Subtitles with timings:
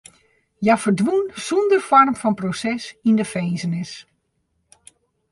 [0.61, 3.91] Hja ferdwûn sonder foarm fan proses yn de finzenis.